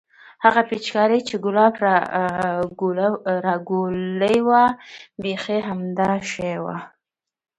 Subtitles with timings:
[0.43, 1.73] هغه پيچکارۍ چې ګلاب
[3.45, 4.63] رالګولې وه
[5.21, 6.77] بيخي همدا شى وه.